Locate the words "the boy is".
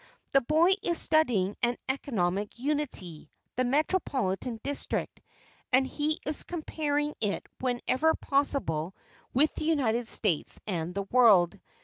0.31-0.97